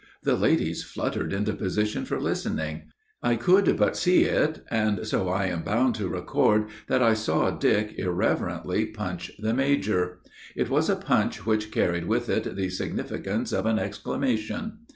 [0.23, 2.85] The ladies fluttered into position for listening.
[3.21, 7.51] I could but see it, and so I am bound to record that I saw
[7.51, 10.17] Dick irreverently punch the major.
[10.55, 14.79] It was a punch which carried with it the significance of an exclamation.